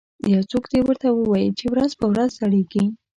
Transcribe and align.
یو 0.33 0.41
څوک 0.51 0.63
دې 0.71 0.79
ورته 0.85 1.07
ووایي 1.11 1.49
چې 1.59 1.65
ورځ 1.73 1.91
په 1.99 2.05
ورځ 2.11 2.29
زړیږي 2.39 2.85